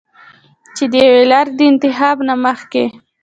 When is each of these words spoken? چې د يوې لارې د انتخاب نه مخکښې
چې 0.75 0.83
د 0.91 0.93
يوې 1.05 1.23
لارې 1.31 1.51
د 1.57 1.59
انتخاب 1.71 2.17
نه 2.27 2.35
مخکښې 2.43 2.85